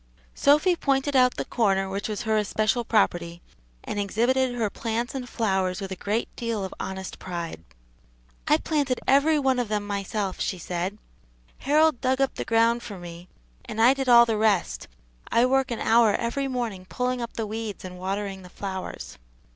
[0.33, 3.39] Sophy pointed out the corner which was her especial property,
[3.83, 7.63] and exhibited her plants and flowers with a great deal of honest pride.
[8.47, 10.97] "I planted every one of them myself," she said.
[11.59, 13.27] "Harold dug up the ground for me,
[13.65, 14.87] and I did all the rest,
[15.31, 19.19] I work an hour every morning pulling up the weeds and watering the flowers."